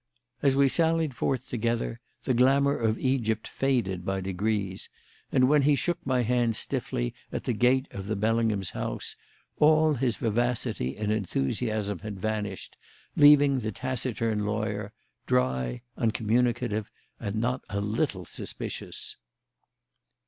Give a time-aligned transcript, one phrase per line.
[0.41, 4.89] As we sallied forth together the glamour of Egypt faded by degrees,
[5.31, 9.15] and when he shook my hand stiffly at the gate of the Bellinghams' house,
[9.59, 12.77] all his vivacity and enthusiasm had vanished,
[13.15, 14.89] leaving the taciturn lawyer,
[15.27, 16.89] dry, uncommunicative,
[17.19, 19.17] and not a little suspicious.